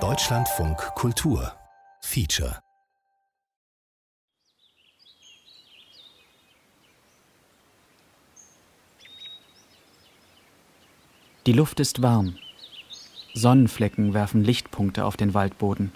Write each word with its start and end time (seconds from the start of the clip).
Deutschlandfunk 0.00 0.78
Kultur 0.94 1.52
Feature 2.00 2.58
Die 11.44 11.52
Luft 11.52 11.80
ist 11.80 12.00
warm. 12.00 12.38
Sonnenflecken 13.34 14.14
werfen 14.14 14.42
Lichtpunkte 14.42 15.04
auf 15.04 15.18
den 15.18 15.34
Waldboden. 15.34 15.92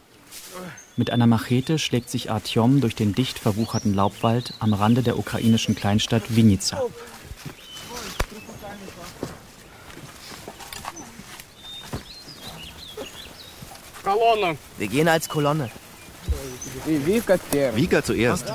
Mit 0.98 1.10
einer 1.10 1.26
Machete 1.26 1.78
schlägt 1.78 2.10
sich 2.10 2.30
Artyom 2.30 2.82
durch 2.82 2.94
den 2.94 3.14
dicht 3.14 3.38
verwucherten 3.38 3.94
Laubwald 3.94 4.52
am 4.58 4.74
Rande 4.74 5.02
der 5.02 5.18
ukrainischen 5.18 5.74
Kleinstadt 5.74 6.36
Vinica. 6.36 6.82
Wir 14.78 14.88
gehen 14.88 15.08
als 15.08 15.28
Kolonne. 15.28 15.70
Vika 17.74 18.02
zuerst. 18.02 18.52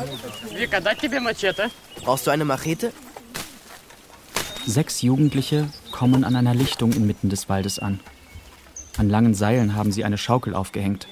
Brauchst 2.04 2.28
du 2.28 2.32
eine 2.32 2.46
Machete? 2.46 2.94
Sechs 4.66 5.02
Jugendliche 5.02 5.68
kommen 5.92 6.24
an 6.24 6.36
einer 6.36 6.54
Lichtung 6.54 6.94
inmitten 6.94 7.30
des 7.30 7.50
Waldes 7.50 7.80
an. 7.80 8.00
An 8.98 9.10
langen 9.10 9.34
Seilen 9.34 9.76
haben 9.76 9.92
sie 9.92 10.04
eine 10.06 10.18
Schaukel 10.18 10.56
aufgehängt. 10.56 11.08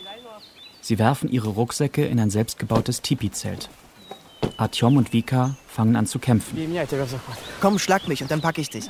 Sie 0.82 1.00
werfen 1.00 1.30
ihre 1.30 1.50
Rucksäcke 1.50 2.06
in 2.06 2.20
ein 2.20 2.30
selbstgebautes 2.30 3.02
Tipi-Zelt. 3.02 3.70
Artyom 4.58 4.98
und 4.98 5.14
Vika 5.14 5.56
fangen 5.68 5.96
an 5.96 6.06
zu 6.06 6.20
kämpfen. 6.20 6.58
Komm, 7.62 7.80
schlag 7.80 8.08
mich 8.08 8.22
und 8.22 8.32
dann 8.32 8.42
packe 8.42 8.62
ich 8.62 8.70
dich. 8.70 8.86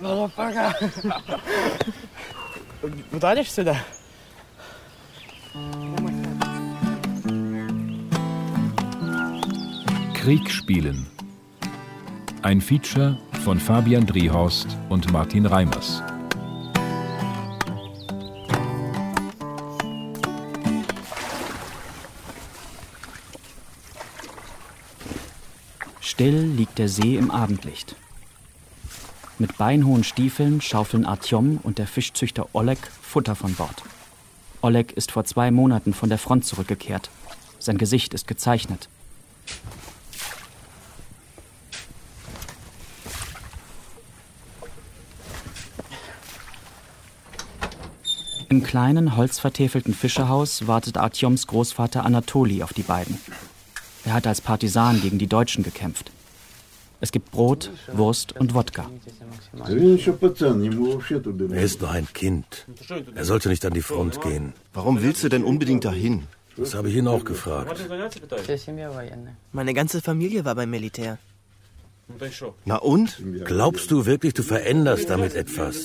Motherfucker! 0.00 0.72
Udarješ 3.12 3.48
se 3.50 3.64
da? 3.64 3.76
Krieg 10.14 10.50
spielen. 10.50 11.06
Ein 12.42 12.60
Feature 12.60 13.18
von 13.44 13.58
Fabian 13.58 14.06
Driehorst 14.06 14.76
und 14.88 15.12
Martin 15.12 15.46
Reimers. 15.46 16.02
Still 26.12 26.42
liegt 26.44 26.78
der 26.78 26.90
See 26.90 27.16
im 27.16 27.30
Abendlicht. 27.30 27.96
Mit 29.38 29.56
beinhohen 29.56 30.04
Stiefeln 30.04 30.60
schaufeln 30.60 31.06
Artyom 31.06 31.58
und 31.62 31.78
der 31.78 31.86
Fischzüchter 31.86 32.50
Oleg 32.52 32.76
Futter 33.00 33.34
von 33.34 33.54
Bord. 33.54 33.82
Oleg 34.60 34.92
ist 34.92 35.10
vor 35.10 35.24
zwei 35.24 35.50
Monaten 35.50 35.94
von 35.94 36.10
der 36.10 36.18
Front 36.18 36.44
zurückgekehrt. 36.44 37.08
Sein 37.58 37.78
Gesicht 37.78 38.12
ist 38.12 38.26
gezeichnet. 38.26 38.90
Im 48.50 48.62
kleinen, 48.62 49.16
holzvertäfelten 49.16 49.94
Fischerhaus 49.94 50.66
wartet 50.66 50.98
Artyoms 50.98 51.46
Großvater 51.46 52.04
Anatoli 52.04 52.62
auf 52.62 52.74
die 52.74 52.82
beiden. 52.82 53.18
Er 54.05 54.13
hat 54.13 54.27
als 54.27 54.41
Partisan 54.41 55.01
gegen 55.01 55.17
die 55.17 55.27
Deutschen 55.27 55.63
gekämpft. 55.63 56.11
Es 56.99 57.11
gibt 57.11 57.31
Brot, 57.31 57.69
Wurst 57.93 58.35
und 58.39 58.53
Wodka. 58.53 58.89
Er 61.53 61.63
ist 61.63 61.81
noch 61.81 61.91
ein 61.91 62.07
Kind. 62.13 62.65
Er 63.15 63.25
sollte 63.25 63.49
nicht 63.49 63.65
an 63.65 63.73
die 63.73 63.81
Front 63.81 64.21
gehen. 64.21 64.53
Warum 64.73 65.01
willst 65.03 65.23
du 65.23 65.29
denn 65.29 65.43
unbedingt 65.43 65.85
dahin? 65.85 66.23
Das 66.55 66.73
habe 66.73 66.89
ich 66.89 66.95
ihn 66.95 67.07
auch 67.07 67.23
gefragt. 67.23 67.79
Meine 69.51 69.73
ganze 69.73 70.01
Familie 70.01 70.43
war 70.43 70.55
beim 70.55 70.71
Militär. 70.71 71.19
Na 72.65 72.77
und? 72.77 73.21
Glaubst 73.45 73.91
du 73.91 74.05
wirklich, 74.05 74.33
du 74.33 74.43
veränderst 74.43 75.09
damit 75.09 75.35
etwas? 75.35 75.75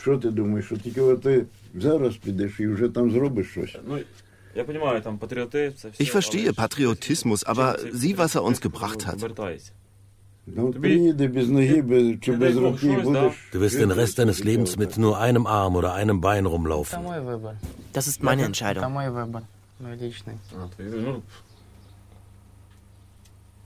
Що 0.00 0.18
ти 0.18 0.30
думаєш, 0.30 0.66
що 0.66 0.76
тільки 0.76 1.00
от 1.00 1.22
ти 1.22 1.44
зараз 1.74 2.16
підеш 2.16 2.60
і 2.60 2.66
вже 2.66 2.88
там 2.88 3.10
зробиш 3.10 3.46
щось? 3.50 3.76
Ich 5.97 6.11
verstehe 6.11 6.53
Patriotismus, 6.53 7.43
aber 7.43 7.77
sieh, 7.91 8.17
was 8.17 8.35
er 8.35 8.43
uns 8.43 8.61
gebracht 8.61 9.07
hat. 9.07 9.21
Du 9.21 10.81
wirst 13.61 13.79
den 13.79 13.91
Rest 13.91 14.19
deines 14.19 14.43
Lebens 14.43 14.77
mit 14.77 14.97
nur 14.97 15.17
einem 15.17 15.47
Arm 15.47 15.75
oder 15.75 15.93
einem 15.93 16.19
Bein 16.21 16.45
rumlaufen. 16.45 16.99
Das 17.93 18.07
ist 18.07 18.21
meine 18.21 18.43
Entscheidung. 18.43 18.83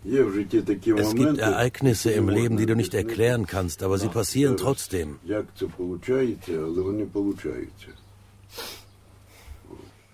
Es 0.03 1.15
gibt 1.15 1.39
Ereignisse 1.39 2.11
im 2.11 2.29
Leben, 2.29 2.57
die 2.57 2.65
du 2.65 2.75
nicht 2.75 2.93
erklären 2.93 3.47
kannst, 3.47 3.83
aber 3.83 3.97
sie 3.97 4.07
passieren 4.07 4.55
trotzdem. 4.55 5.19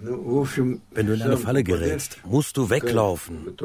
Wenn 0.03 1.08
du 1.08 1.14
in 1.14 1.22
eine 1.22 1.38
Falle 1.38 1.64
gerätst, 1.64 2.19
musst 2.25 2.58
du 2.58 2.69
weglaufen. 2.69 3.56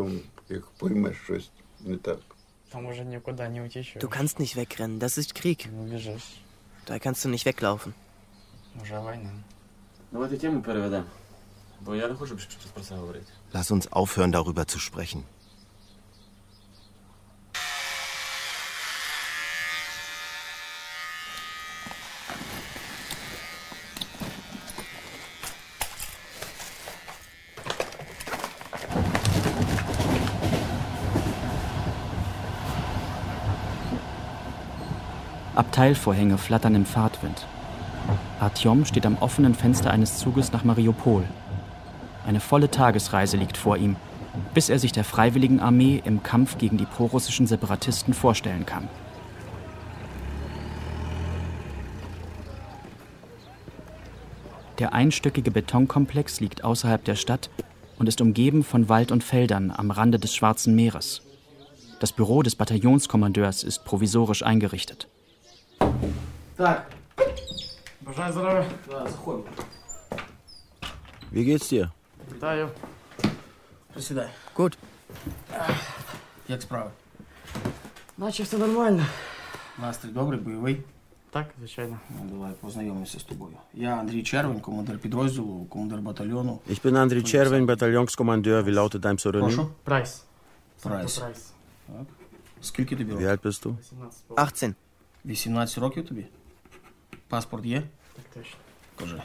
Du 3.99 4.09
kannst 4.09 4.39
nicht 4.39 4.57
wegrennen, 4.57 4.99
das 4.99 5.19
ist 5.19 5.35
Krieg. 5.35 5.69
Da 6.87 6.99
kannst 6.99 7.25
du 7.25 7.29
nicht 7.29 7.45
weglaufen. 7.45 7.95
Lass 13.53 13.71
uns 13.71 13.93
aufhören, 13.93 14.33
darüber 14.33 14.67
zu 14.67 14.79
sprechen. 14.79 15.25
Abteilvorhänge 35.79 36.39
flattern 36.39 36.75
im 36.75 36.85
Fahrtwind. 36.85 37.47
Artyom 38.41 38.85
steht 38.85 39.07
am 39.07 39.17
offenen 39.19 39.55
Fenster 39.55 39.93
eines 39.93 40.19
Zuges 40.19 40.51
nach 40.51 40.65
Mariupol. 40.65 41.23
Eine 42.27 42.41
volle 42.41 42.69
Tagesreise 42.69 43.37
liegt 43.37 43.57
vor 43.57 43.77
ihm, 43.77 43.95
bis 44.55 44.71
er 44.71 44.81
sich 44.81 44.91
der 44.91 45.05
Freiwilligen 45.05 45.61
Armee 45.61 46.03
im 46.05 46.25
Kampf 46.25 46.59
gegen 46.59 46.79
die 46.79 46.85
prorussischen 46.85 47.47
Separatisten 47.47 48.13
vorstellen 48.13 48.67
kann. 48.67 48.89
Der 54.81 54.95
einstöckige 54.95 55.53
Betonkomplex 55.53 56.41
liegt 56.41 56.65
außerhalb 56.65 57.05
der 57.05 57.15
Stadt 57.15 57.51
und 58.01 58.09
ist 58.09 58.21
umgeben 58.21 58.65
von 58.65 58.89
Wald 58.89 59.13
und 59.13 59.23
Feldern 59.23 59.71
am 59.71 59.93
Rande 59.93 60.19
des 60.19 60.35
Schwarzen 60.35 60.75
Meeres. 60.75 61.23
Das 62.01 62.11
Büro 62.11 62.43
des 62.43 62.57
Bataillonskommandeurs 62.57 63.63
ist 63.63 63.85
provisorisch 63.85 64.43
eingerichtet. 64.43 65.07
Так. 66.58 66.92
Бажаю 68.02 68.34
здоров'я. 68.34 68.66
Wie 71.34 71.44
geht's 71.46 71.74
dir? 71.74 71.90
Вітаю. 72.36 72.70
Присідай. 73.94 74.30
Gut. 74.56 74.78
Як 76.48 76.62
справи? 76.62 76.90
Наче 78.18 78.44
все 78.44 78.58
нормально. 78.58 79.06
Настрій 79.82 80.10
добрий, 80.10 80.40
бойовий. 80.40 80.82
Так, 81.32 81.46
звичайно. 81.60 82.00
Ну, 82.10 82.30
давай 82.32 82.52
познайомимося 82.62 83.20
з 83.20 83.24
тобою. 83.24 83.54
Я 83.74 83.96
Андрій 83.96 84.24
Червень, 84.24 84.60
командир 84.60 84.98
підрозділу, 85.00 85.66
командир 85.66 86.00
батальйону. 86.00 86.60
Ich 86.70 86.82
bin 86.86 86.94
André 86.96 87.22
Chervin, 87.24 87.66
Bataillonskommandeur. 87.66 88.64
Wie 88.64 88.72
lautet 88.74 89.02
dein 89.02 89.16
Pseudonym? 89.16 89.42
Прошу. 89.56 89.70
Прайс. 89.84 90.24
Прайс. 90.84 91.18
Прайс. 91.18 91.52
Так. 91.88 92.06
Скільки 92.62 92.96
тобі 92.96 93.12
Wie 93.12 93.14
років? 93.14 93.28
alt 93.30 93.42
bist 93.42 93.64
du? 93.66 93.76
18. 94.38 94.76
18 95.26 95.78
років 95.78 96.08
тобі? 96.08 96.26
Паспорт 97.28 97.66
є? 97.66 97.84
Так 98.16 98.26
точно. 98.34 98.58
Кажи. 99.00 99.22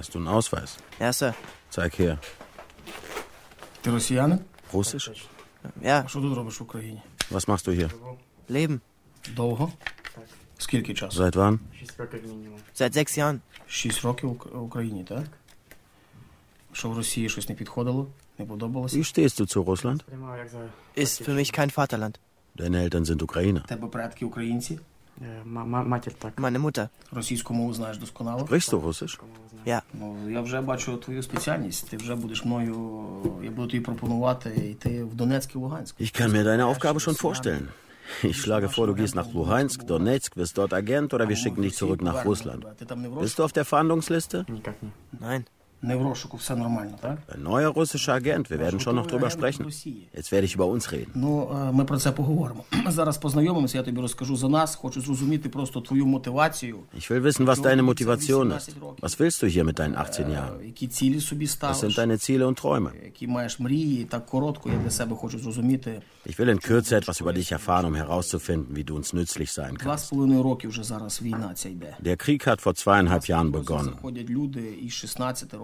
Hast 0.00 0.14
du 0.14 0.18
einen 0.18 0.28
Ausweis? 0.28 0.78
Ja, 1.00 1.12
Sir. 1.12 1.34
Zeig 1.72 2.00
her. 2.00 2.18
Ти 3.80 3.90
росіянин? 3.90 4.38
Russisch? 4.72 5.24
Ja, 5.82 6.04
А 6.04 6.08
що 6.08 6.20
тут 6.20 6.36
робиш 6.36 6.60
в 6.60 6.62
Україні? 6.62 7.02
Was 7.30 7.46
machst 7.48 7.68
du 7.68 7.74
hier? 7.80 7.90
Leben. 8.50 8.80
Довго? 9.36 9.72
Скільки 10.58 10.94
часу? 10.94 11.22
Seit 11.22 11.36
wann? 11.36 11.58
Шість 11.78 12.00
років 12.00 12.22
мінімум. 12.26 12.58
Seit 12.76 12.96
sechs 12.96 13.18
Jahren. 13.18 13.38
6 13.66 14.02
років 14.04 14.28
в 14.28 14.32
Ук- 14.32 14.58
в 14.58 14.62
Україні, 14.62 15.04
так? 15.04 15.24
Wie 16.74 17.04
stehst 19.04 19.40
du 19.40 19.46
zu 19.46 19.60
Russland? 19.64 20.04
Ist 20.96 21.22
für 21.26 21.34
mich 21.40 21.52
kein 21.52 21.70
Vaterland. 21.70 22.18
Deine 22.54 22.78
Eltern 22.84 23.04
sind 23.04 23.22
Ukrainer. 23.22 23.62
Meine 26.36 26.58
Mutter. 26.58 26.90
Sprichst 27.20 28.72
du 28.72 28.78
Russisch? 28.78 29.18
Ja. 29.64 29.82
Я 30.28 30.40
вже 30.40 30.60
бачу 30.60 30.96
твою 30.96 31.22
спеціальність. 31.22 31.90
Ти 31.90 31.96
вже 31.96 32.14
будеш 32.14 32.44
мною. 32.44 32.74
Я 33.42 33.50
буду 33.50 33.68
тобі 33.68 33.80
пропонувати 33.80 34.50
йти 34.50 35.04
в 35.04 35.14
Донецьк 35.14 35.54
і 35.54 35.58
Луганськ. 35.58 36.00
Ich 36.00 36.20
kann 36.20 36.32
mir 36.32 36.44
deine 36.44 36.66
Aufgabe 36.66 37.00
schon 37.00 37.16
vorstellen. 37.16 37.68
Ich 38.22 38.36
schlage 38.42 38.68
vor, 38.68 38.86
du 38.86 38.94
gehst 38.94 39.14
nach 39.14 39.30
Luhansk, 39.34 39.78
Donetsk, 39.86 40.36
wirst 40.36 40.56
dort 40.58 40.72
Agent 40.72 41.12
oder 41.14 41.28
wir 41.28 41.36
schicken 41.36 41.62
dich 41.62 41.74
zurück 41.74 42.00
nach 42.02 42.24
Russland. 42.24 42.64
Bist 43.20 43.38
du 43.38 43.44
auf 43.44 43.52
der 43.52 43.64
Verhandlungsliste? 43.64 44.46
Nein. 45.20 45.44
Ein 47.27 47.43
neuer 47.43 47.69
russischer 47.69 48.13
Agent, 48.13 48.49
wir 48.49 48.57
werden 48.59 48.79
schon 48.79 48.95
noch 48.95 49.05
drüber 49.07 49.29
sprechen. 49.29 49.65
Jetzt 50.13 50.31
werde 50.31 50.45
ich 50.45 50.55
über 50.55 50.65
uns 50.65 50.91
reden. 50.91 51.11
Ich 56.93 57.09
will 57.09 57.23
wissen, 57.23 57.45
was 57.47 57.61
deine 57.61 57.83
Motivation 57.83 58.51
ist. 58.51 58.75
Was 59.01 59.19
willst 59.19 59.41
du 59.41 59.47
hier 59.47 59.63
mit 59.63 59.77
deinen 59.79 59.95
18 59.95 60.31
Jahren? 60.31 60.59
Was 61.69 61.79
sind 61.81 61.97
deine 61.97 62.17
Ziele 62.19 62.47
und 62.47 62.57
Träume? 62.59 62.91
Ich 66.25 66.37
will 66.39 66.47
in 66.49 66.59
Kürze 66.59 66.95
etwas 66.95 67.19
über 67.19 67.33
dich 67.33 67.51
erfahren, 67.51 67.85
um 67.85 67.95
herauszufinden, 67.95 68.75
wie 68.75 68.83
du 68.85 68.95
uns 68.95 69.11
nützlich 69.13 69.51
sein 69.51 69.77
kannst. 69.77 70.11
Der 71.99 72.17
Krieg 72.17 72.47
hat 72.47 72.61
vor 72.61 72.75
zweieinhalb 72.75 73.27
Jahren 73.27 73.51
begonnen. 73.51 73.95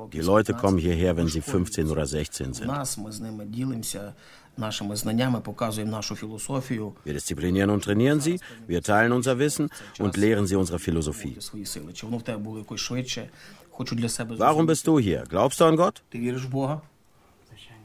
Заходять 0.09 0.15
люди 0.15 0.19
із 0.19 0.21
16 0.21 0.21
років. 0.21 0.21
Die 0.21 0.25
з 0.25 0.29
Leute 0.29 0.47
15 0.53 0.65
kommen 0.65 0.79
hierher, 0.81 1.15
wenn 1.15 1.29
sie 1.29 1.35
до 1.35 1.43
школи. 1.43 1.65
15 1.65 1.87
oder 1.87 2.07
16 2.07 2.47
У 2.47 2.51
sind. 2.51 2.67
нас 2.67 2.99
ми 2.99 3.13
з 3.13 3.21
ними 3.21 3.45
ділимося 3.45 4.13
нашими 4.57 4.97
знаннями, 4.97 5.41
показуємо 5.41 5.93
нашу 5.93 6.17
філософію. 6.17 6.93
Wir 7.07 7.13
disziplinieren 7.15 7.71
und 7.71 7.87
trainieren 7.89 8.21
sie, 8.21 8.41
wir 8.69 8.81
teilen 8.83 9.13
unser 9.13 9.39
Wissen 9.39 9.69
und 10.01 10.17
lehren 10.17 10.47
sie 10.47 10.57
unsere 10.57 10.79
Philosophie. 10.79 11.41
свої 11.41 11.67
сили. 11.67 11.93
Чи 11.93 12.07
воно 12.07 12.19
в 12.19 12.23
тебе 12.23 12.39
було 12.39 12.59
якось 12.59 12.81
швидше? 12.81 13.29
Хочу 13.71 13.95
для 13.97 14.09
себе 14.09 14.35
Warum 14.37 14.67
bist 14.67 14.87
du 14.87 14.93
hier? 15.01 15.29
Glaubst 15.33 15.61
du 15.61 15.71
an 15.73 15.77
Gott? 15.77 16.03
Ти 16.09 16.19
віриш 16.19 16.45
в 16.45 16.49
Бога? 16.49 16.81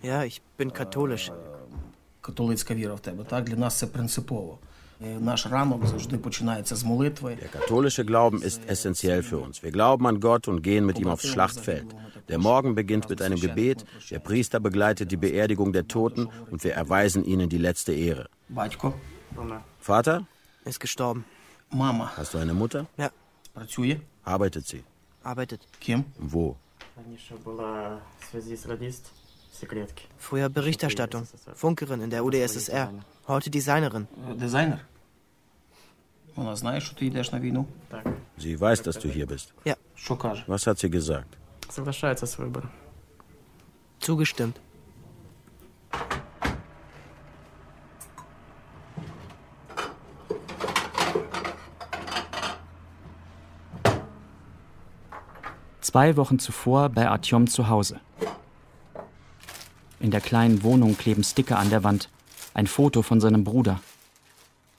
Ja, 0.04 0.24
ich 0.24 0.42
bin 0.60 0.72
katholisch. 0.82 1.32
Католицька 2.22 2.76
віра 2.76 2.94
в 2.94 3.00
тебе, 3.00 3.24
так? 3.24 3.44
Для 3.44 3.56
нас 3.56 3.78
це 3.78 3.88
принципово. 3.88 4.58
Der 7.37 7.49
katholische 7.49 8.05
Glauben 8.05 8.43
ist 8.43 8.69
essentiell 8.69 9.23
für 9.23 9.39
uns. 9.39 9.63
Wir 9.63 9.71
glauben 9.71 10.07
an 10.07 10.21
Gott 10.21 10.49
und 10.49 10.63
gehen 10.63 10.87
mit 10.87 10.99
ihm 10.99 11.09
aufs 11.09 11.27
Schlachtfeld. 11.27 11.87
Der 12.29 12.39
Morgen 12.39 12.75
beginnt 12.75 13.11
mit 13.11 13.21
einem 13.21 13.39
Gebet, 13.39 13.85
der 14.11 14.19
Priester 14.19 14.61
begleitet 14.61 15.11
die 15.13 15.17
Beerdigung 15.17 15.73
der 15.73 15.89
Toten 15.89 16.29
und 16.51 16.65
wir 16.65 16.75
erweisen 16.75 17.25
ihnen 17.25 17.49
die 17.49 17.59
letzte 17.59 17.93
Ehre. 17.93 18.29
Vater? 19.79 20.27
Ist 20.65 20.81
gestorben. 20.81 21.25
Mama. 21.71 22.13
Hast 22.17 22.35
du 22.35 22.39
eine 22.39 22.55
Mutter? 22.55 22.87
Ja. 22.97 23.11
Arbeitet 24.25 24.67
sie? 24.67 24.85
Arbeitet. 25.23 25.67
Kim? 25.81 26.05
Wo? 26.19 26.57
Früher 30.19 30.49
Berichterstattung, 30.49 31.27
Funkerin 31.55 32.01
in 32.01 32.11
der 32.11 32.25
UdSSR, 32.25 32.93
heute 33.29 33.51
Designerin. 33.51 34.09
Designer? 34.41 34.81
Sie 38.37 38.61
weiß, 38.61 38.83
dass 38.83 38.99
du 38.99 39.09
hier 39.09 39.27
bist. 39.27 39.55
Ja. 39.65 39.77
Was 40.47 40.67
hat 40.67 40.79
sie 40.79 40.91
gesagt? 40.91 41.37
Zugestimmt. 44.01 44.61
Zwei 55.81 56.17
Wochen 56.17 56.41
zuvor 56.41 56.89
bei 56.89 57.09
Artyom 57.09 57.47
zu 57.47 57.69
Hause. 57.69 58.01
In 60.05 60.11
der 60.11 60.21
kleinen 60.21 60.63
Wohnung 60.63 60.99
kleben 60.99 61.25
Sticker 61.25 61.59
an 61.59 61.71
der 61.71 61.83
Wand. 61.83 62.11
Ein 62.53 62.67
Foto 62.67 63.01
von 63.01 63.23
seinem 63.23 63.43
Bruder. 63.43 63.81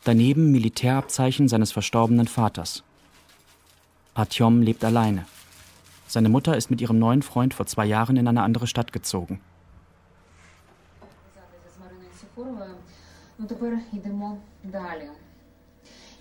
Daneben 0.03 0.51
Militärabzeichen 0.51 1.47
seines 1.47 1.71
verstorbenen 1.71 2.27
Vaters. 2.27 2.83
Artyom 4.13 4.61
lebt 4.61 4.85
alleine. 4.85 5.25
Seine 6.05 6.29
Mutter 6.29 6.55
ist 6.55 6.69
mit 6.69 6.79
ihrem 6.79 6.99
neuen 6.99 7.23
Freund 7.23 7.55
vor 7.55 7.65
zwei 7.65 7.87
Jahren 7.87 8.17
in 8.17 8.27
eine 8.27 8.43
andere 8.43 8.67
Stadt 8.67 8.93
gezogen. 8.93 9.41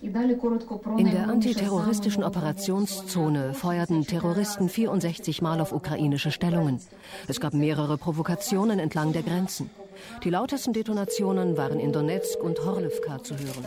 In 0.02 0.12
der 0.12 0.22
найголовніше 0.22 1.30
antiterroristischen 1.32 2.22
саме 2.22 2.26
Operationszone 2.26 3.54
feuerten 3.54 4.04
Terroristen 4.04 4.68
64 4.68 5.42
Mal 5.42 5.60
auf 5.60 5.72
ukrainische 5.72 6.30
Stellungen. 6.30 6.80
Es 7.28 7.38
gab 7.40 7.52
mehrere 7.52 7.98
Provokationen 7.98 8.78
entlang 8.78 9.12
der 9.12 9.22
Grenzen. 9.22 9.70
Die 10.24 10.30
lautesten 10.30 10.72
Detonationen 10.72 11.56
waren 11.56 11.80
in 11.80 11.92
Donetsk 11.92 12.38
und 12.42 12.56
Horlivka 12.64 13.18
zu 13.22 13.34
hören. 13.34 13.64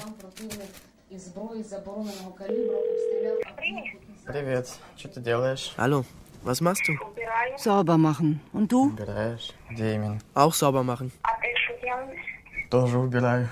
із 1.16 1.24
зброї 1.26 1.64
забороненого 1.64 2.32
калібру 2.38 2.76
обстріляв 2.76 3.38
Привет. 4.26 4.80
Что 4.98 5.10
ты 5.10 5.20
делаешь? 5.22 5.74
Hallo. 5.78 6.06
Was 6.46 6.62
machst 6.62 6.84
du? 6.88 6.94
Sauber 7.58 7.98
machen. 7.98 8.40
Und 8.54 8.68
du? 8.72 8.82
Убираешь? 8.94 9.52
Где 9.72 9.94
именно? 9.96 10.20
Auch 10.34 10.54
sauber 10.54 10.84
machen. 10.84 11.12
Тоже 12.70 12.98
убираю. 12.98 13.50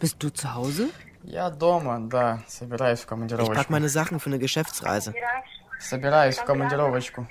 Bist 0.00 0.16
du 0.22 0.30
zu 0.30 0.54
Hause? 0.54 0.90
Я 1.24 1.50
дома, 1.50 1.98
да. 2.00 2.42
Собираюсь 2.48 3.00
в 3.00 3.04
Ich 3.04 3.08
командировочку. 3.08 3.54
pack 3.54 3.70
meine 3.70 3.88
Sachen 3.88 4.18
für 4.18 4.30
eine 4.30 4.38
Geschäftsreise. 4.38 5.14
Собираюсь 5.80 6.36
в 6.38 6.44
командировочку. 6.44 7.26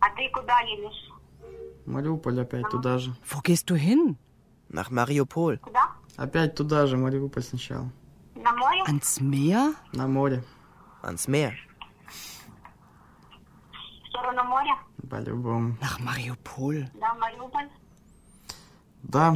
А 0.00 0.10
ты 0.16 0.28
куда 0.32 0.58
едешь? 0.60 1.10
Мариуполь 1.86 2.40
опять 2.40 2.68
туда 2.70 2.98
же. 2.98 3.14
Wo 3.30 3.40
gehst 3.42 3.68
du 3.70 3.76
hin? 3.76 4.16
Nach 4.68 4.90
Mariupol. 4.90 5.58
Куда? 5.58 5.92
Опять 6.16 6.54
туда 6.54 6.86
же, 6.86 6.96
Мариуполь 6.96 7.42
сначала. 7.42 7.90
На 8.34 8.52
море? 8.52 8.82
Ans 8.86 9.20
Meer? 9.20 9.74
На 9.92 10.06
море. 10.06 10.44
Ans 11.02 11.26
Meer. 11.28 11.52
В 14.04 14.08
сторону 14.08 14.44
моря? 14.44 14.76
По-любому. 15.08 15.76
Nach 15.80 15.98
Mariupol. 16.00 16.88
Да, 16.94 17.14
Мариуполь. 17.14 17.68
Да. 19.02 19.34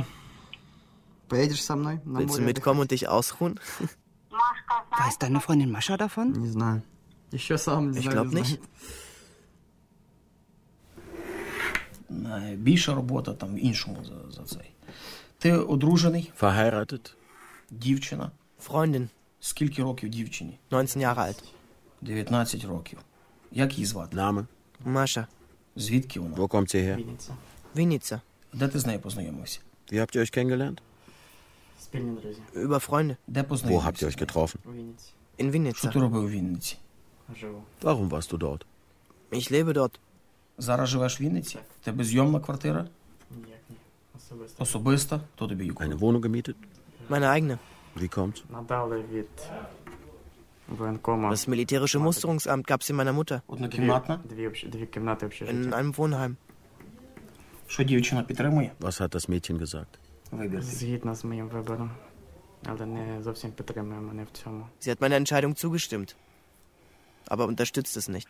Поедешь 1.29 1.63
со 1.65 1.77
мной 1.77 2.01
на 2.05 2.19
Willst 2.21 2.37
du 2.37 2.41
море? 2.43 2.45
mitkommen 2.53 2.81
und 2.81 2.91
dich 2.91 3.09
ausruhen? 3.09 3.59
Машка, 4.31 4.75
знаешь? 4.89 5.07
Weiß 5.07 5.19
deine 5.19 5.41
Freundin 5.41 5.71
Mascha 5.71 5.97
davon? 5.97 6.33
Не 6.39 6.49
знаю. 6.49 6.83
Еще 7.33 7.57
сам 7.59 7.91
не 7.91 7.99
Ich 7.99 8.03
знаю. 8.05 8.17
glaub 8.25 8.35
не 8.35 8.41
nicht. 8.41 8.59
знаю. 12.11 12.53
Е, 12.53 12.57
Більша 12.57 12.95
робота 12.95 13.35
там 13.35 13.55
в 13.55 13.65
іншому 13.65 14.05
за, 14.05 14.31
за 14.37 14.43
цей. 14.43 14.71
Ти 15.39 15.53
одружений, 15.53 16.33
Verheiratet? 16.41 17.13
дівчина. 17.71 18.31
Freundin. 18.69 19.09
Скільки 19.41 19.83
років 19.83 20.09
дівчині? 20.09 20.59
19 20.71 21.03
Jahre 21.03 21.19
alt. 21.29 21.43
19 22.01 22.65
років. 22.65 22.99
Як 23.53 23.73
її 23.73 23.87
звати? 23.87 24.17
Name? 24.17 24.47
Mascha. 24.87 25.27
Звідки 25.77 26.21
вона? 26.21 26.37
Wo 26.37 26.49
kommt 26.49 26.75
sie 26.75 26.83
her? 26.89 26.97
Вінниця. 26.97 27.33
Vinica. 27.77 28.21
Де 28.53 28.69
ти 28.69 28.79
з 28.79 28.87
нею 28.87 29.01
познайомився? 29.01 29.61
Wie 29.93 29.99
habt 30.01 30.17
ihr 30.17 30.21
euch 30.21 30.39
kennengelernt? 30.39 30.79
Über 32.54 32.80
Freunde. 32.80 33.18
Wo 33.28 33.84
habt 33.84 34.02
ihr 34.02 34.08
euch 34.08 34.18
getroffen? 34.18 34.60
In 35.38 35.54
Vinnytsia. 35.54 35.92
Warum 37.82 38.12
warst 38.12 38.32
du 38.32 38.38
dort? 38.38 38.66
Ich 39.32 39.50
lebe 39.50 39.74
dort. 39.74 40.00
Eine 45.78 46.00
Wohnung 46.02 46.22
gemietet? 46.22 46.58
Meine 47.10 47.30
eigene. 47.30 47.60
Wie 47.96 48.08
kommt's? 48.08 48.44
Das 51.30 51.48
militärische 51.48 52.00
Musterungsamt 52.00 52.68
gab 52.68 52.82
es 52.82 52.90
in 52.90 52.96
meiner 52.96 53.14
Mutter. 53.14 53.44
In 55.48 55.74
einem 55.74 55.98
Wohnheim. 55.98 56.38
Was 58.80 59.00
hat 59.00 59.16
das 59.16 59.28
Mädchen 59.28 59.58
gesagt? 59.58 60.00
Вибір. 60.31 60.61
твій. 60.61 60.69
Згідно 60.71 61.15
з 61.15 61.25
моїм 61.25 61.49
вибором. 61.49 61.91
Але 62.67 62.87
не 62.87 63.23
зовсім 63.23 63.53
підтримує 63.53 64.01
мене 64.01 64.25
в 64.25 64.31
цьому. 64.39 64.67
Sie 64.81 64.89
hat 64.91 65.01
meiner 65.01 65.21
Entscheidung 65.21 65.57
zugestimmt. 65.65 66.17
Aber 67.29 67.47
unterstützt 67.47 67.97
es 67.97 68.09
nicht. 68.09 68.29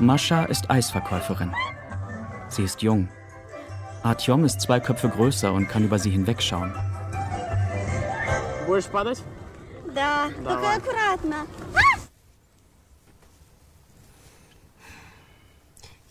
Mascha 0.00 0.44
ist 0.44 0.70
Eisverkäuferin. 0.70 1.52
Sie 2.48 2.64
ist 2.64 2.82
jung. 2.82 3.08
Artyom 4.02 4.44
ist 4.44 4.60
zwei 4.60 4.80
Köpfe 4.80 5.08
größer 5.08 5.52
und 5.52 5.68
kann 5.68 5.84
über 5.84 5.98
sie 5.98 6.10
hinwegschauen. 6.10 6.72
Будешь 8.66 8.86
падать? 8.86 9.22
Да, 9.94 10.28
Давай. 10.42 10.54
только 10.54 10.74
аккуратно. 10.76 11.36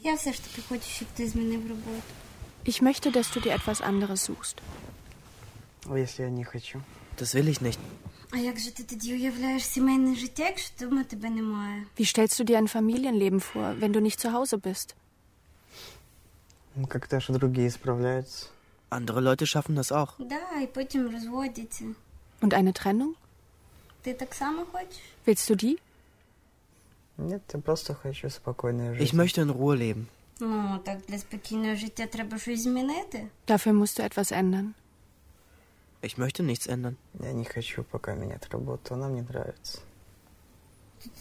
Я 0.06 0.14
все 0.16 0.34
ж 0.34 0.44
таки 0.44 0.62
хочу, 0.70 0.86
щоб 0.90 1.08
ти 1.14 1.28
змінив 1.28 1.70
роботу. 1.70 2.02
Ich 2.66 2.82
möchte, 2.82 3.12
dass 3.12 3.34
du 3.34 3.40
dir 3.42 3.54
etwas 3.60 3.82
anderes 3.82 4.22
suchst. 4.30 4.56
А 5.90 5.98
если 5.98 6.24
я 6.24 6.30
не 6.30 6.44
хочу? 6.44 6.82
Das 7.18 7.36
will 7.36 7.48
ich 7.50 7.62
nicht. 7.62 7.80
А 8.32 8.38
як 8.38 8.60
же 8.60 8.72
ти 8.72 8.84
тоді 8.84 9.14
уявляєш 9.14 9.66
сімейне 9.66 10.16
життя, 10.16 10.46
якщо 10.46 10.72
вдома 10.78 11.04
тебе 11.04 11.30
немає? 11.30 11.84
Wie 12.00 12.06
stellst 12.06 12.40
du 12.42 12.46
dir 12.46 12.58
ein 12.58 12.68
Familienleben 12.68 13.40
vor, 13.54 13.80
wenn 13.80 13.92
du 13.92 14.00
nicht 14.00 14.20
zu 14.26 14.32
Hause 14.32 14.58
bist? 14.58 14.96
Ну, 16.76 16.88
как-то 16.88 17.20
же 17.20 17.34
другие 17.34 17.70
справляются. 17.72 18.46
Andere 18.90 19.20
Leute 19.22 19.46
schaffen 19.46 19.76
das 19.76 19.92
auch. 19.92 20.10
Да, 20.20 20.62
і 20.62 20.68
потім 20.68 21.10
розводяться. 21.12 21.86
Und 22.42 22.54
eine 22.54 22.74
Trennung? 22.74 23.14
Ти 24.02 24.14
так 24.14 24.34
само 24.36 24.66
хочеш? 24.72 25.00
Willst 25.28 25.50
du 25.50 25.56
die? 25.56 25.78
Нет, 27.18 27.42
я 27.54 27.60
просто 27.60 27.94
хочу 27.94 28.30
спокойной 28.30 28.96
жизни. 28.96 29.06
Ich 29.06 29.14
möchte 29.14 29.42
in 29.42 29.50
Ruhe 29.50 29.76
leben. 29.76 30.06
Ну, 30.40 30.80
так 30.84 30.98
для 31.08 31.18
спокійного 31.18 31.76
життя 31.76 32.06
треба 32.06 32.38
щось 32.38 32.64
змінити. 32.64 33.28
Dafür 33.48 33.74
musst 33.74 34.00
du 34.00 34.04
etwas 34.04 34.32
ändern. 34.32 34.74
Ich 36.04 36.18
möchte 36.18 36.44
nichts 36.44 36.68
ändern. 36.68 36.96
Я 37.20 37.34
не 37.34 37.46
хочу 37.46 37.84
пока 37.84 38.16
менять 38.16 38.50
работу, 38.50 38.94
она 38.94 39.08
мне 39.08 39.22
нравится. 39.22 39.80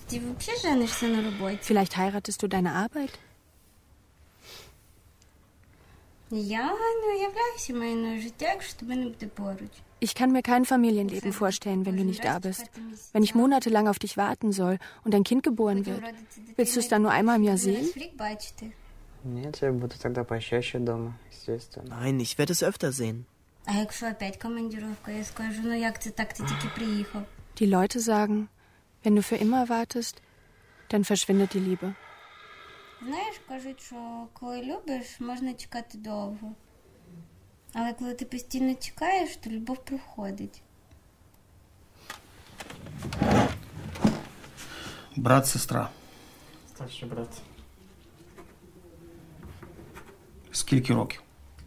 Ти 0.06 0.20
взагалі 0.20 0.60
женишся 0.62 1.08
на 1.08 1.22
роботі? 1.22 1.74
Vielleicht 1.74 1.98
heiratest 1.98 2.42
du 2.44 2.48
deine 2.48 2.88
Arbeit? 2.88 3.18
Ich 9.99 10.15
kann 10.15 10.31
mir 10.31 10.41
kein 10.41 10.65
Familienleben 10.65 11.33
vorstellen, 11.33 11.85
wenn 11.85 11.97
du 11.97 12.03
nicht 12.03 12.23
da 12.23 12.39
bist. 12.39 12.69
Wenn 13.13 13.23
ich 13.23 13.35
monatelang 13.35 13.87
auf 13.87 13.99
dich 13.99 14.17
warten 14.17 14.51
soll 14.51 14.77
und 15.03 15.13
dein 15.13 15.23
Kind 15.23 15.43
geboren 15.43 15.85
wird, 15.85 16.01
willst 16.55 16.75
du 16.75 16.79
es 16.79 16.87
dann 16.87 17.03
nur 17.03 17.11
einmal 17.11 17.37
im 17.37 17.43
Jahr 17.43 17.57
sehen? 17.57 17.87
Nein, 21.87 22.19
ich 22.19 22.37
werde 22.37 22.53
es 22.53 22.63
öfter 22.63 22.91
sehen. 22.91 23.25
Die 27.57 27.65
Leute 27.65 27.99
sagen, 27.99 28.49
wenn 29.03 29.15
du 29.15 29.23
für 29.23 29.35
immer 29.37 29.69
wartest, 29.69 30.21
dann 30.89 31.03
verschwindet 31.03 31.53
die 31.53 31.59
Liebe. 31.59 31.95
Знаєш, 33.06 33.40
кажуть, 33.48 33.80
що 33.80 34.26
коли 34.32 34.62
любиш, 34.62 35.20
можна 35.20 35.54
чекати 35.54 35.98
довго. 35.98 36.52
Але 37.72 37.92
коли 37.92 38.14
ти 38.14 38.24
постійно 38.24 38.74
чекаєш, 38.74 39.36
то 39.36 39.50
любов 39.50 39.84
проходить. 39.84 40.62
Брат, 45.16 45.46
сестра. 45.46 45.90
Старший 46.68 47.08
брат. 47.08 47.28
Скільки 50.52 50.94
років? 50.94 51.22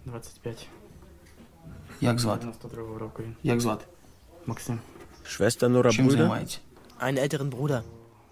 25. 0.06 0.68
Як 2.02 2.20
звати? 2.20 2.40
92 2.42 3.00
року 3.00 3.24
він. 3.24 3.36
Як 3.44 3.62
звати? 3.62 3.86
Максим. 4.46 4.80
Schwestern 5.26 5.82
oder 5.82 5.92
Чим 5.92 6.08
Brüder? 6.08 6.18
займається? 6.18 6.60
Einen 7.00 7.18
älteren 7.20 7.50
Bruder. 7.50 7.82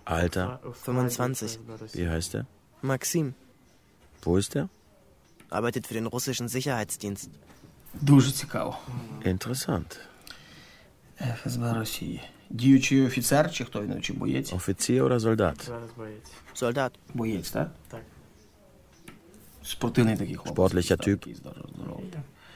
Alter. 0.06 0.58
25. 0.86 1.60
Wie 1.96 2.10
heißt 2.16 2.36
er? 2.36 2.46
Maxim. 2.82 3.34
Wo 4.24 4.38
ist 4.38 4.56
er? 4.56 4.70
Arbeitet 5.50 5.88
für 5.88 5.94
den 5.94 6.08
russischen 6.08 6.48
Sicherheitsdienst. 6.48 7.30
Дуже 8.02 8.32
цікаво. 8.32 8.78
Interessant. 9.26 9.98
ФСБ 11.44 11.74
Росії. 11.74 12.22
Діючий 12.50 13.02
офіцер 13.06 13.52
чи 13.52 13.66
хто 13.66 13.82
він, 13.82 14.02
чи 14.02 14.14
боєць? 14.14 14.54
Offizier 14.54 15.04
oder 15.04 15.20
Soldat? 15.20 15.64
Зараз 15.66 15.90
боєць. 15.98 16.32
Soldat. 16.56 16.92
Боєць, 17.14 17.50
так? 17.52 17.72
Так. 17.88 18.02
Спортивний 19.64 20.18
такий 20.18 20.36
хлопець. 20.36 20.56
Sportlicher 20.56 21.08
Typ. 21.08 21.36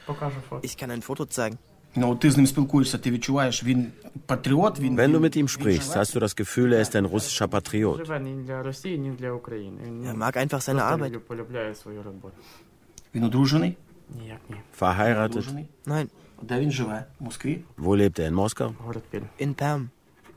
Покажу 0.06 0.40
фото. 0.48 0.66
Ich 0.68 0.76
kann 0.76 0.90
ein 0.90 1.02
Foto 1.02 1.26
zeigen. 1.26 1.58
Ну, 1.98 2.10
от 2.10 2.20
ти 2.20 2.30
з 2.30 2.36
ним 2.36 2.46
спілкуєшся, 2.46 2.98
ти 2.98 3.10
відчуваєш, 3.10 3.64
він 3.64 3.92
патріот, 4.26 4.80
він... 4.80 4.96
Wenn 5.00 5.12
du 5.16 5.20
mit 5.20 5.36
ihm 5.42 5.48
sprichst, 5.60 5.96
hast 5.96 6.14
du 6.16 6.20
das 6.20 6.34
Gefühl, 6.40 6.72
er 6.72 6.80
ist 6.80 6.94
ein 6.96 7.06
russischer 7.10 7.46
Patriot. 7.48 7.96
Живе 8.06 8.20
ні 8.20 8.42
для 8.42 8.62
Росії, 8.62 8.98
ні 8.98 9.10
для 9.10 9.30
України. 9.32 9.80
Він 9.86 10.04
Er 10.04 10.16
mag 10.18 10.36
einfach 10.36 10.48
seine 10.60 10.78
просто 10.78 11.04
Arbeit. 11.04 11.10
люб- 11.16 11.20
полюбляє 11.20 11.74
свою 11.74 12.02
роботу. 12.02 12.34
Він 13.14 13.24
одружений? 13.24 13.76
Ніяк 14.20 14.40
ні. 14.50 14.56
Verheiratet? 14.80 15.24
Одружений? 15.24 15.66
Nein, 15.86 16.06
Де 16.42 16.60
він 16.60 16.70
живе? 16.70 17.04
В 17.20 17.24
Москві? 17.24 17.60
Wo 17.78 17.96
lebt 17.96 18.20
er? 18.20 18.30
In 18.30 18.34
Moskau? 18.34 18.72
Город 18.84 19.02
Пермь. 19.10 19.26
in 19.40 19.54
Perm. 19.54 19.86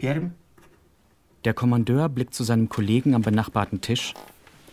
Пермь? 0.02 0.32
Der 1.46 1.54
Kommandeur 1.54 2.10
blickt 2.10 2.34
zu 2.34 2.44
seinem 2.44 2.68
Kollegen 2.70 3.14
am 3.16 3.22
benachbarten 3.22 3.80
Tisch, 3.82 4.14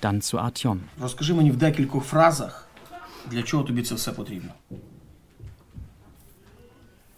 dann 0.03 0.21
zu 0.21 0.39
Artyom. 0.39 0.79
Розкажи 1.03 1.35
мені 1.35 1.51
в 1.51 1.57
декількох 1.57 2.05
фразах, 2.05 2.69
для 3.31 3.43
чого 3.43 3.63
тобі 3.63 3.83
це 3.83 3.95
все 3.95 4.13
потрібно. 4.13 4.51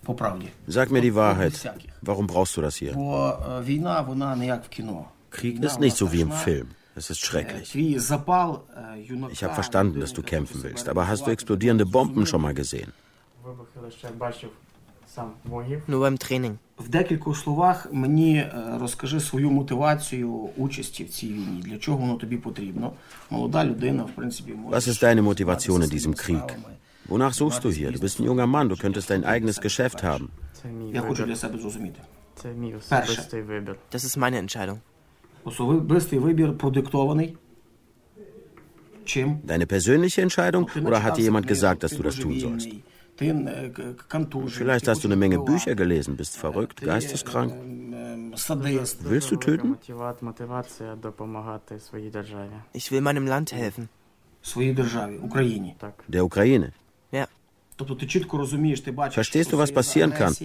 По 0.05 0.15
правді. 0.15 0.47
Sag 0.69 0.91
mir 0.91 1.01
die 1.01 1.11
Без 1.11 1.15
Wahrheit. 1.17 1.53
всяких. 1.53 1.91
Warum 2.03 2.27
brauchst 2.27 2.57
du 2.57 2.63
das 2.63 2.83
hier? 2.83 2.95
Бо 2.95 3.39
е, 3.59 3.63
війна, 3.65 4.01
вона 4.01 4.37
не 4.37 4.47
як 4.47 4.65
в 4.65 4.69
кіно. 4.69 5.05
Krieg 5.31 5.45
Війна, 5.53 5.69
ist 5.69 5.75
вона 5.75 5.87
nicht 5.87 5.97
so 5.97 6.07
wie 6.15 6.21
im 6.25 6.31
страшна. 6.33 6.53
Film. 6.53 6.67
Es 6.97 7.11
ist 7.11 7.11
Е, 7.11 7.15
schrecklich. 7.15 7.73
Твій 7.73 7.99
запал 7.99 8.61
е, 8.77 8.99
юнака... 9.09 9.33
Ich 9.35 9.43
habe 9.45 9.55
verstanden, 9.55 10.01
dass 10.01 10.13
du 10.15 10.23
kämpfen 10.23 10.63
willst, 10.63 10.89
aber 10.89 11.09
hast 11.09 11.27
du 11.27 11.31
explodierende 11.31 11.85
Bomben 11.87 12.27
schon 12.27 12.43
mal 12.43 12.55
gesehen? 12.55 12.89
Вибухи 13.45 13.79
лише 13.85 14.09
бачив 14.19 14.51
сам 15.15 15.31
воїв. 15.45 15.83
Nur 15.89 16.01
beim 16.01 16.19
Training. 16.31 16.55
В 16.79 16.89
декількох 16.89 17.37
словах 17.39 17.87
мені 17.93 18.37
е, 18.37 18.53
розкажи 18.81 19.21
свою 19.21 19.51
мотивацію 19.51 20.31
участі 20.57 21.05
в 21.05 21.09
цій 21.11 21.27
війні. 21.27 21.63
Для 21.65 21.79
чого 21.79 21.99
воно 21.99 22.15
тобі 22.15 22.37
потрібно? 22.37 22.93
Молода 23.31 23.65
людина, 23.65 24.03
в 24.03 24.11
принципі, 24.11 24.53
може... 24.53 24.77
Was 24.77 24.89
ist 24.93 25.03
deine 25.05 25.23
Motivation 25.23 25.79
in 25.83 25.91
diesem 25.95 26.15
Krieg? 26.15 26.51
Wonach 27.06 27.34
suchst 27.34 27.64
du 27.64 27.70
hier? 27.70 27.92
Du 27.92 28.00
bist 28.00 28.20
ein 28.20 28.24
junger 28.24 28.48
Mann, 28.48 28.70
du 28.70 28.76
könntest 28.76 29.10
dein 29.10 29.24
eigenes 29.24 29.60
Geschäft 29.62 30.04
haben. 30.04 30.30
Das 33.90 34.04
ist 34.04 34.18
meine 34.18 34.38
Entscheidung. 34.38 34.82
Deine 39.44 39.68
persönliche 39.68 40.22
Entscheidung 40.22 40.70
oder 40.84 41.04
hat 41.04 41.18
dir 41.18 41.24
jemand 41.24 41.48
gesagt, 41.48 41.84
dass 41.84 41.96
du 41.96 42.04
das 42.04 42.16
tun 42.16 42.40
sollst? 42.40 42.70
Vielleicht 44.48 44.88
hast 44.88 45.04
du 45.04 45.08
eine 45.08 45.16
Menge 45.16 45.40
Bücher 45.40 45.76
gelesen, 45.76 46.18
bist 46.18 46.38
verrückt, 46.38 46.82
geisteskrank. 46.82 47.54
Willst 49.02 49.32
du 49.32 49.36
töten? 49.36 49.78
Ich 52.74 52.92
will 52.92 53.02
meinem 53.02 53.28
Land 53.28 53.52
helfen. 53.54 53.90
Der 56.08 56.26
Ukraine. 56.26 56.72
Verstehst 59.12 59.52
du, 59.52 59.58
was 59.58 59.72
passieren 59.72 60.14
kann? 60.14 60.36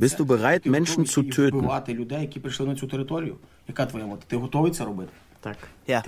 Bist 0.00 0.18
du 0.18 0.26
bereit, 0.26 0.66
Menschen 0.66 1.06
zu 1.06 1.22
töten? 1.22 1.66
Ja. 5.86 6.02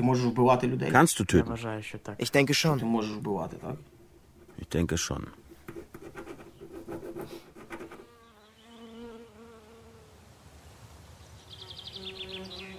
Kannst 0.90 1.18
du 1.18 1.24
töten? 1.24 1.52
Ich 2.18 2.30
denke 2.32 2.54
schon. 2.54 2.80
Ich 4.58 4.68
denke 4.68 4.98
schon. 4.98 5.26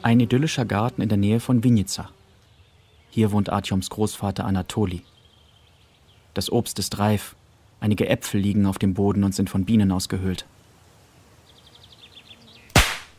Ein 0.04 0.20
idyllischer 0.20 0.66
Garten 0.66 1.02
in 1.02 1.08
der 1.08 1.18
Nähe 1.18 1.40
von 1.40 1.64
Vinica. 1.64 2.10
Hier 3.10 3.32
wohnt 3.32 3.50
Artyoms 3.50 3.90
Großvater 3.90 4.44
Anatoli. 4.44 5.04
Das 6.35 6.51
Obst 6.51 6.79
ist 6.79 6.99
reif. 6.99 7.35
Einige 7.81 8.09
Äpfel 8.09 8.41
liegen 8.41 8.67
auf 8.67 8.79
dem 8.79 8.95
Boden 8.95 9.25
und 9.25 9.35
sind 9.35 9.51
von 9.51 9.65
Bienen 9.65 9.93
ausgehöhlt. 9.93 10.47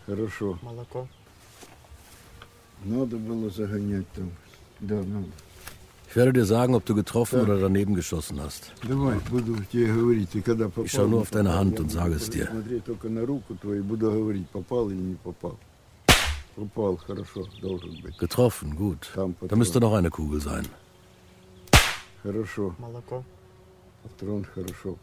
Хорошо. 0.05 0.57
Молоко. 0.61 1.07
Надо 2.83 3.17
было 3.17 3.49
загонять 3.49 4.07
там. 4.15 4.31
Да, 4.79 4.95
надо. 4.95 5.27
Ich 6.09 6.15
werde 6.15 6.33
dir 6.33 6.45
sagen, 6.45 6.73
ob 6.73 6.85
du 6.85 6.95
getroffen 6.95 7.41
oder 7.41 7.59
daneben 7.59 7.93
geschossen 7.93 8.41
hast. 8.41 8.71
Давай, 8.81 9.19
буду 9.29 9.63
тебе 9.71 9.93
говорить. 9.93 10.31
Ты 10.31 10.41
когда 10.41 10.65
попал, 10.65 10.85
Ich 10.85 10.91
schau 10.91 11.05
nur 11.05 11.19
не 11.19 11.21
auf 11.21 11.29
deine 11.29 11.49
попал, 11.49 11.59
Hand 11.59 11.73
я 11.73 11.81
und 11.81 11.87
буду 11.87 11.99
sage 11.99 12.15
es 12.15 12.29
dir. 12.31 12.47
Смотреть 12.47 12.85
только 12.85 13.09
на 13.09 13.25
руку 13.25 13.55
твою, 13.55 13.83
буду 13.83 14.09
говорить, 14.09 14.49
попал 14.49 14.89
или 14.89 14.97
не 14.97 15.15
попал. 15.15 15.59
Попал, 16.55 16.97
хорошо, 16.97 17.47
должен 17.61 18.01
быть. 18.01 18.17
Getroffen, 18.17 18.75
gut. 18.75 19.11
Там 19.13 19.35
Da 19.41 19.55
müsste 19.55 19.79
noch 19.79 19.93
eine 19.93 20.09
Kugel 20.09 20.41
sein. 20.41 20.65
Хорошо. 22.23 22.75
Молоко. 22.79 23.23
Патрон, 24.03 24.45
хорошо. 24.45 24.97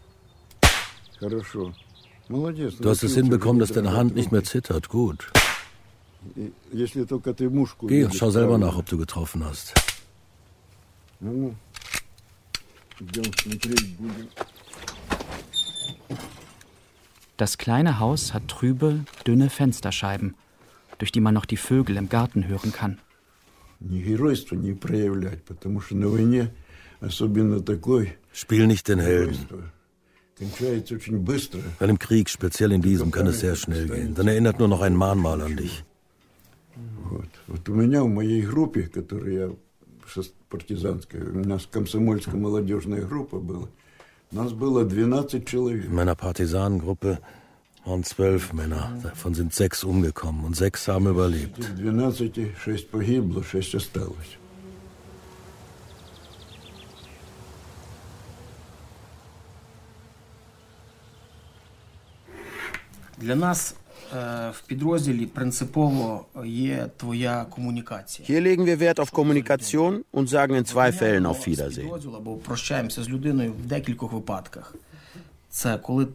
Хорошо. 1.20 1.72
Молодец. 2.28 2.74
Du 2.74 2.88
hast 2.90 3.02
es 3.04 3.14
научился 3.14 3.20
hinbekommen, 3.20 3.58
dass 3.60 3.68
говорить 3.70 3.84
deine 3.86 3.96
Hand 3.96 4.14
nicht 4.16 4.32
mehr 4.32 4.42
патрон. 4.42 4.62
zittert. 4.62 4.88
Gut. 4.88 5.32
И 6.34 6.52
Если 6.72 7.04
только 7.04 7.32
ты 7.34 7.48
мушку 7.48 7.86
Geh 7.86 8.04
und 8.04 8.10
видишь, 8.12 8.18
schau 8.18 8.30
selber 8.30 8.58
правильно. 8.58 8.66
nach, 8.66 8.78
ob 8.78 8.86
du 8.86 8.98
getroffen 8.98 9.44
hast. 9.44 9.74
Ну, 11.20 11.32
ну. 11.32 11.54
Идем 13.00 13.24
смотреть 13.34 13.96
будем. 13.98 14.28
Das 17.36 17.58
kleine 17.58 18.00
Haus 18.00 18.32
hat 18.32 18.48
trübe, 18.48 19.04
dünne 19.26 19.50
Fensterscheiben, 19.50 20.34
durch 20.98 21.12
die 21.12 21.20
man 21.20 21.34
noch 21.34 21.44
die 21.44 21.58
Vögel 21.58 21.96
im 21.98 22.08
Garten 22.08 22.46
hören 22.48 22.72
kann. 22.72 22.98
Spiel 28.32 28.66
nicht 28.66 28.88
den 28.88 29.00
Helden. 29.00 29.38
Weil 31.78 31.88
im 31.88 31.98
Krieg, 31.98 32.28
speziell 32.28 32.72
in 32.72 32.82
diesem, 32.82 33.10
kann 33.10 33.26
es 33.26 33.40
sehr 33.40 33.56
schnell 33.56 33.88
gehen. 33.88 34.14
Dann 34.14 34.28
erinnert 34.28 34.58
nur 34.58 34.68
noch 34.68 34.82
ein 34.82 34.94
Mahnmal 34.94 35.40
an 35.40 35.56
dich. 35.56 35.84
Вот. 37.10 37.28
Вот 37.46 37.68
у 37.68 37.74
меня 37.74 38.02
в 38.02 38.08
моей 38.08 38.42
группе, 38.42 38.82
которая 38.82 39.32
я 39.32 39.50
партизанская, 40.50 41.24
у 41.24 41.48
нас 41.48 41.66
комсомольская 41.70 42.36
молодежная 42.36 43.02
группа 43.02 43.38
была, 43.38 43.68
нас 44.30 44.52
было 44.52 44.84
12 44.84 45.44
человек. 45.46 45.86
In 45.86 45.94
meiner 45.94 46.14
Partisanengruppe 46.14 47.18
waren 47.84 48.02
zwölf 48.02 48.52
Männer. 48.52 48.98
Davon 49.02 49.34
sind 49.34 49.54
sechs 49.54 49.84
umgekommen 49.84 50.44
und 50.44 50.56
sechs 50.56 50.88
haben 50.88 51.06
überlebt. 51.06 51.58
Из 51.58 51.66
12 51.76 52.64
6 52.64 52.82
погибло, 52.90 53.42
6 53.42 53.74
осталось. 53.76 54.38
Для 63.20 63.34
нас 63.34 63.74
е, 64.16 64.50
в 64.50 64.60
підрозділі 64.66 65.26
принципово 65.26 66.24
є 66.44 66.86
твоя 66.96 67.44
комунікація. 67.50 68.28
Hier 68.28 68.42
legen 68.46 68.64
wir 68.66 68.78
Wert 68.78 68.98
auf 68.98 69.10
Kommunikation 69.12 70.02
und 70.12 70.28
sagen 70.28 70.54
in 70.56 70.64
zwei 70.64 70.92
Fällen 70.92 71.26
auf 71.26 71.46
Wiedersehen. 71.48 71.82
Підрозділ 71.82 72.16
або 72.16 72.34
прощаємося 72.36 73.02
з 73.02 73.08
людиною 73.08 73.52
в 73.52 73.66
декількох 73.66 74.12
випадках. 74.12 74.74
Це 75.50 75.78
коли 75.78 76.06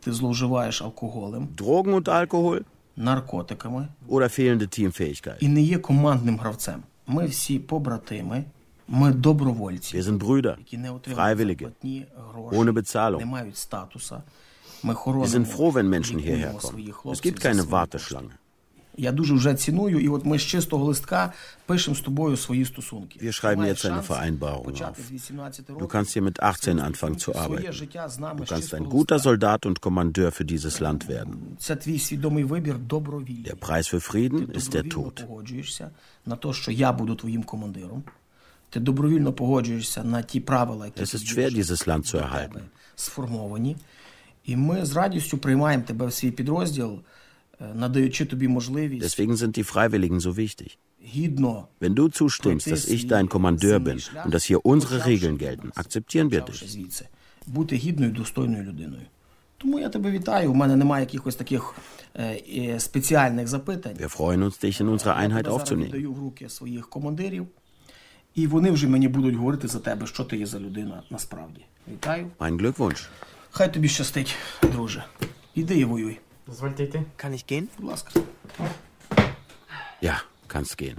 ти 0.00 0.12
зловживаєш 0.12 0.82
алкоголем, 0.82 1.48
Drogen 1.56 1.94
und 1.94 2.08
Alkohol 2.08 2.60
наркотиками 2.96 3.88
oder 4.08 4.28
fehlende 4.28 4.66
Teamfähigkeit. 4.66 5.36
і 5.40 5.48
не 5.48 5.62
є 5.62 5.78
командним 5.78 6.38
гравцем. 6.38 6.82
Ми 7.06 7.26
всі 7.26 7.58
побратими, 7.58 8.44
ми 8.88 9.12
добровольці, 9.12 9.98
Wir 9.98 10.02
sind 10.02 10.18
Brüder, 10.18 10.54
які 10.58 10.78
не 10.78 10.90
отримують 10.90 11.38
Freiwillige, 11.38 11.58
зарплатні, 11.60 12.06
гроші, 12.32 12.56
ohne 12.56 12.64
не 12.64 12.72
Bezahlung. 12.72 13.42
Wir 14.85 15.27
sind 15.27 15.47
froh, 15.47 15.73
wenn 15.73 15.89
Menschen 15.89 16.19
hierher 16.19 16.53
kommen. 16.53 16.93
Es 17.11 17.21
gibt 17.21 17.39
keine 17.41 17.71
Warteschlange. 17.71 18.31
Wir 18.97 19.11
schreiben 23.33 23.65
jetzt 23.65 23.85
eine 23.85 24.03
Vereinbarung 24.03 24.67
auf. 24.81 24.97
Du 25.77 25.87
kannst 25.87 26.13
hier 26.13 26.21
mit 26.21 26.41
18 26.41 26.79
anfangen 26.79 27.17
zu 27.17 27.35
arbeiten. 27.35 27.65
Du 28.37 28.45
kannst 28.45 28.73
ein 28.73 28.85
guter 28.85 29.19
Soldat 29.19 29.65
und 29.65 29.81
Kommandeur 29.81 30.31
für 30.31 30.45
dieses 30.45 30.79
Land 30.79 31.09
werden. 31.09 31.57
Der 31.59 33.55
Preis 33.55 33.87
für 33.87 33.99
Frieden 33.99 34.49
ist 34.51 34.73
der 34.73 34.87
Tod. 34.87 35.27
Es 40.95 41.13
ist 41.13 41.27
schwer, 41.27 41.49
dieses 41.49 41.85
Land 41.85 42.05
zu 42.05 42.17
erhalten. 42.17 42.71
сформовані. 44.44 44.44
І 44.44 44.56
ми 44.56 44.84
з 44.86 44.92
радістю 44.96 45.38
приймаємо 45.38 45.84
тебе 45.84 46.06
в 46.06 46.12
свій 46.12 46.30
підрозділ, 46.30 47.00
е, 47.60 47.64
надаючи 47.74 48.24
тобі 48.24 48.48
можливість 48.48 49.04
Deswegen 49.20 49.36
sind 49.36 49.58
die 49.58 49.72
Freiwilligen 49.74 50.20
so 50.20 50.34
wichtig. 50.34 50.76
гідно 51.04 51.66
Wenn 51.80 51.94
du 51.94 52.08
zustimmst, 52.08 52.66
dass 52.70 52.88
ich 52.88 53.06
dein 53.06 53.28
Kommandeur 53.28 53.80
bin 53.80 54.00
und 54.24 54.34
dass 54.34 54.44
hier 54.50 54.60
unsere 54.66 55.06
Regeln 55.06 55.38
gelten, 55.38 55.70
akzeptieren 55.74 56.30
wir 56.30 56.40
dich. 56.40 56.68
звідси, 56.68 57.06
бути 57.46 57.76
гідною, 57.76 58.12
достойною 58.12 58.64
людиною. 58.64 59.02
Тому 59.58 59.78
я 59.78 59.88
тебе 59.88 60.10
вітаю. 60.10 60.52
У 60.52 60.54
мене 60.54 60.76
немає 60.76 61.04
якихось 61.04 61.34
таких 61.36 61.74
е, 62.16 62.42
е, 62.58 62.80
спеціальних 62.80 63.48
запитань. 63.48 63.96
Wir 63.96 64.16
freuen 64.16 64.38
uns, 64.44 64.64
dich 64.64 64.80
in 64.82 64.88
unsere 64.88 65.08
Я 65.08 65.14
Einheit 65.28 65.42
тебе 65.42 65.50
зараз 65.50 65.60
aufzunehmen. 65.70 65.84
віддаю 65.84 66.12
в 66.12 66.18
руки 66.18 66.48
своїх 66.48 66.88
командирів, 66.88 67.46
і 68.34 68.46
вони 68.46 68.70
вже 68.70 68.88
мені 68.88 69.08
будуть 69.08 69.34
говорити 69.34 69.68
за 69.68 69.78
тебе, 69.78 70.06
що 70.06 70.24
ти 70.24 70.36
є 70.36 70.46
за 70.46 70.60
людина 70.60 71.02
насправді. 71.10 71.60
Вітаю. 71.92 72.26
Mein 72.38 72.60
Glückwunsch. 72.62 73.06
Хай 73.54 73.72
тобі 73.74 73.88
щастить, 73.88 74.36
друже. 74.62 75.04
Іди 75.54 75.78
і 75.78 75.84
воюй. 75.84 76.20
Дозвольте 76.46 76.84
йти. 76.84 77.02
Kann 77.18 77.32
ich 77.32 77.44
gehen? 77.52 77.66
Будь 77.78 77.88
ласка. 77.88 78.10
Ja, 80.02 80.16
kannst 80.48 80.76
gehen. 80.78 80.96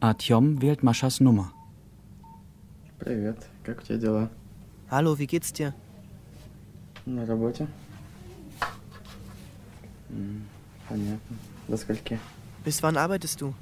Artyom 0.00 0.60
wählt 0.62 0.82
Maschas 0.82 1.20
Nummer. 1.20 1.52
Привет, 2.98 3.46
как 3.64 3.78
у 3.80 3.82
тебя 3.82 3.98
дела? 3.98 4.30
Hallo, 4.90 5.18
wie 5.18 5.26
geht's 5.26 5.52
dir? 5.52 5.74
На 7.04 7.26
работе? 7.26 7.66
М, 10.10 10.44
Понятно. 10.88 11.36
До 11.68 11.76
скольки? 11.76 12.18
Bis 12.64 12.82
wann 12.82 12.96
arbeitest 12.96 13.40
du? 13.40 13.54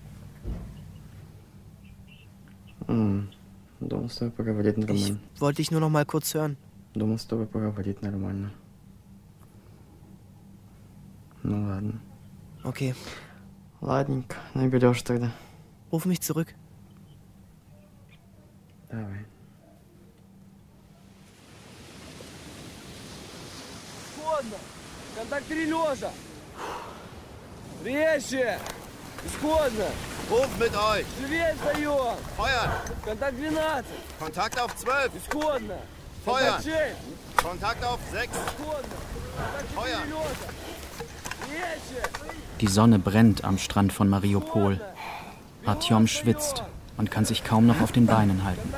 М, 2.88 3.30
Думал 3.80 4.08
с 4.08 4.16
тобой 4.16 4.30
поговорить 4.32 4.76
Ich 4.78 4.86
нормально. 4.86 5.18
wollte 5.38 5.56
dich 5.56 5.70
nur 5.70 5.80
noch 5.80 5.90
mal 5.90 6.04
kurz 6.06 6.32
hören. 6.34 6.56
Думал 6.94 7.18
с 7.18 7.24
тобой 7.24 7.46
поговорить 7.46 8.00
нормально. 8.02 8.52
Ну 11.42 11.66
ладно. 11.68 12.00
Okay. 12.62 12.94
Ладненько, 13.80 14.36
наберешь 14.54 15.02
тогда. 15.02 15.30
Ruf 15.90 16.06
mich 16.06 16.20
zurück. 16.22 16.54
Давай. 18.90 19.26
Исходно! 24.16 24.56
Контакт 25.16 25.46
три 25.48 25.66
лежа! 25.66 26.10
Резче! 29.18 29.26
Исходно! 29.26 29.86
Ruf 30.30 30.48
mit 30.58 30.74
euch! 30.76 31.06
Живее 31.20 31.54
встаем! 31.54 32.16
Feuern! 32.36 32.70
Контакт 33.04 33.36
12! 33.38 33.84
Kontakt 34.18 34.60
auf 34.60 34.76
12! 34.76 35.12
Исходно! 35.16 35.78
Feuern! 36.24 36.54
Контакт 36.54 36.64
6! 36.64 36.96
Kontakt 37.36 37.84
auf 37.84 38.00
6! 38.12 38.28
Исходно! 38.32 38.96
Контакт 39.36 39.68
4 39.68 39.82
Feuern! 39.82 40.08
лежа! 40.08 40.46
Резче! 41.50 42.02
Die 42.60 42.68
Sonne 42.68 42.98
brennt 42.98 43.44
am 43.44 43.58
Strand 43.58 43.92
von 43.92 44.08
Mariupol. 44.08 44.80
Artyom 45.66 46.06
schwitzt 46.06 46.62
und 46.96 47.10
kann 47.10 47.24
sich 47.24 47.44
kaum 47.44 47.66
noch 47.66 47.80
auf 47.80 47.92
den 47.92 48.06
Beinen 48.06 48.44
halten. 48.44 48.72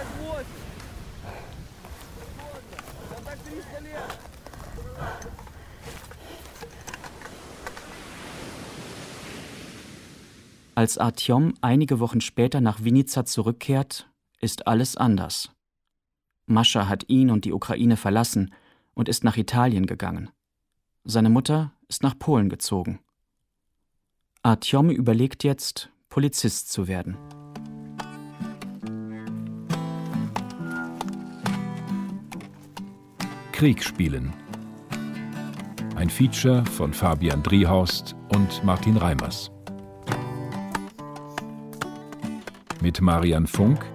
Als 10.81 10.97
Artyom 10.97 11.53
einige 11.61 11.99
Wochen 11.99 12.21
später 12.21 12.59
nach 12.59 12.83
Vinica 12.83 13.23
zurückkehrt, 13.23 14.09
ist 14.39 14.65
alles 14.65 14.97
anders. 14.97 15.51
Mascha 16.47 16.89
hat 16.89 17.07
ihn 17.07 17.29
und 17.29 17.45
die 17.45 17.53
Ukraine 17.53 17.97
verlassen 17.97 18.51
und 18.95 19.07
ist 19.07 19.23
nach 19.23 19.37
Italien 19.37 19.85
gegangen. 19.85 20.31
Seine 21.03 21.29
Mutter 21.29 21.71
ist 21.87 22.01
nach 22.01 22.17
Polen 22.17 22.49
gezogen. 22.49 22.99
Artyom 24.41 24.89
überlegt 24.89 25.43
jetzt, 25.43 25.91
Polizist 26.09 26.71
zu 26.71 26.87
werden. 26.87 27.15
Krieg 33.51 33.83
spielen. 33.83 34.33
Ein 35.95 36.09
Feature 36.09 36.65
von 36.65 36.91
Fabian 36.91 37.43
Driehorst 37.43 38.15
und 38.29 38.63
Martin 38.63 38.97
Reimers. 38.97 39.51
Mit 42.81 42.99
Marian 42.99 43.45
Funk, 43.45 43.85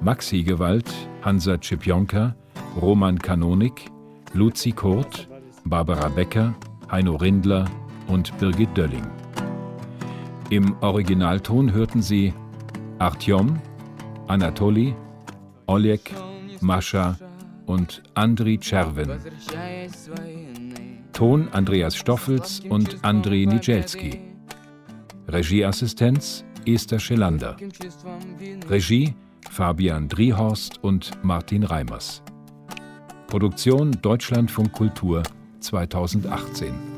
Max 0.00 0.32
Hegewald, 0.32 0.92
Hansa 1.22 1.58
Czepionka, 1.58 2.34
Roman 2.80 3.16
Kanonik, 3.16 3.88
Luzi 4.34 4.72
Kurt, 4.72 5.28
Barbara 5.64 6.08
Becker, 6.08 6.52
Heino 6.90 7.14
Rindler 7.14 7.66
und 8.08 8.36
Birgit 8.38 8.76
Dölling. 8.76 9.06
Im 10.50 10.74
Originalton 10.80 11.72
hörten 11.72 12.02
Sie 12.02 12.34
Artyom, 12.98 13.60
Anatoli, 14.26 14.96
Oleg, 15.66 16.12
Mascha 16.60 17.16
und 17.66 18.02
Andriy 18.14 18.58
Czerwen. 18.58 19.20
Ton 21.12 21.48
Andreas 21.52 21.94
Stoffels 21.94 22.60
und 22.68 23.04
Andrei 23.04 23.44
Nijelski. 23.44 24.20
Regieassistenz 25.28 26.44
Esther 26.66 26.98
Schelander. 26.98 27.56
Regie 28.68 29.14
Fabian 29.50 30.08
Driehorst 30.08 30.82
und 30.82 31.10
Martin 31.22 31.64
Reimers. 31.64 32.22
Produktion 33.26 33.92
Deutschlandfunk 34.02 34.72
Kultur 34.72 35.22
2018. 35.60 36.91